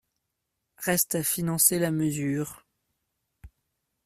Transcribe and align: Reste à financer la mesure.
Reste 0.79 1.13
à 1.13 1.21
financer 1.23 1.77
la 1.77 1.91
mesure. 1.91 2.65